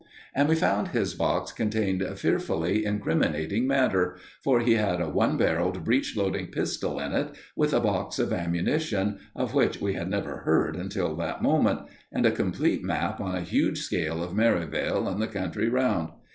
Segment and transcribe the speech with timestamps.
[0.33, 5.83] And we found his box contained fearfully incriminating matter, for he had a one barrelled
[5.83, 10.37] breech loading pistol in it, with a box of ammunition, of which we had never
[10.37, 15.21] heard until that moment, and a complete map on a huge scale of Merivale and
[15.21, 16.09] the country round.